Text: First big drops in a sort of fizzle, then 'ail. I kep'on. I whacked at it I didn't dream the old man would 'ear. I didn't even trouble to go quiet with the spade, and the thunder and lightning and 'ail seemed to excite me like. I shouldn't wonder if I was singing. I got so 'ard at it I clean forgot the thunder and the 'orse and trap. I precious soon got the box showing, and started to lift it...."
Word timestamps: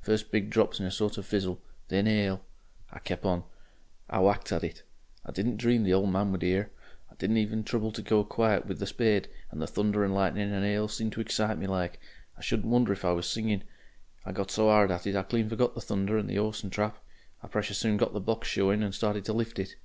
First 0.00 0.30
big 0.30 0.48
drops 0.48 0.80
in 0.80 0.86
a 0.86 0.90
sort 0.90 1.18
of 1.18 1.26
fizzle, 1.26 1.60
then 1.88 2.06
'ail. 2.06 2.40
I 2.90 3.00
kep'on. 3.00 3.44
I 4.08 4.18
whacked 4.20 4.50
at 4.50 4.64
it 4.64 4.82
I 5.26 5.30
didn't 5.30 5.58
dream 5.58 5.82
the 5.84 5.92
old 5.92 6.08
man 6.08 6.32
would 6.32 6.42
'ear. 6.42 6.70
I 7.10 7.14
didn't 7.16 7.36
even 7.36 7.62
trouble 7.64 7.92
to 7.92 8.00
go 8.00 8.24
quiet 8.24 8.64
with 8.64 8.78
the 8.78 8.86
spade, 8.86 9.28
and 9.50 9.60
the 9.60 9.66
thunder 9.66 10.02
and 10.02 10.14
lightning 10.14 10.50
and 10.50 10.64
'ail 10.64 10.88
seemed 10.88 11.12
to 11.12 11.20
excite 11.20 11.58
me 11.58 11.66
like. 11.66 12.00
I 12.34 12.40
shouldn't 12.40 12.72
wonder 12.72 12.94
if 12.94 13.04
I 13.04 13.12
was 13.12 13.26
singing. 13.28 13.62
I 14.24 14.32
got 14.32 14.50
so 14.50 14.70
'ard 14.70 14.90
at 14.90 15.06
it 15.06 15.16
I 15.16 15.22
clean 15.22 15.50
forgot 15.50 15.74
the 15.74 15.82
thunder 15.82 16.16
and 16.16 16.30
the 16.30 16.38
'orse 16.38 16.62
and 16.62 16.72
trap. 16.72 16.96
I 17.42 17.48
precious 17.48 17.76
soon 17.76 17.98
got 17.98 18.14
the 18.14 18.20
box 18.20 18.48
showing, 18.48 18.82
and 18.82 18.94
started 18.94 19.26
to 19.26 19.34
lift 19.34 19.58
it...." 19.58 19.76